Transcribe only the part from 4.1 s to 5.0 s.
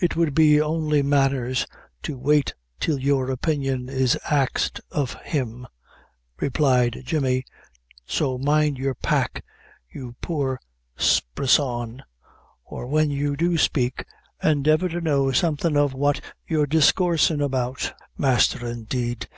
axed